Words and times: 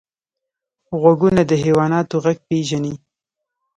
غوږونه 0.99 1.41
د 1.49 1.51
حیواناتو 1.63 2.15
غږ 2.23 2.37
پېژني 2.47 2.93